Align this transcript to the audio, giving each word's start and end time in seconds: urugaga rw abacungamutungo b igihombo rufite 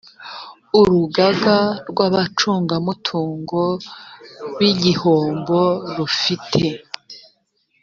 urugaga 0.79 1.57
rw 1.89 1.97
abacungamutungo 2.07 3.61
b 4.57 4.59
igihombo 4.71 5.59
rufite 5.95 6.63